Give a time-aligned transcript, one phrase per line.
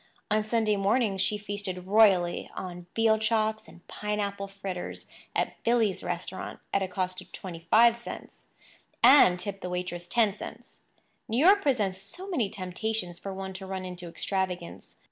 [0.31, 6.59] On Sunday mornings she feasted royally on veal chops and pineapple fritters at "Billy's" restaurant,
[6.73, 10.81] at a cost of twenty five cents—and tipped the waitress ten cents.
[11.27, 14.95] New York presents so many temptations for one to run into extravagance.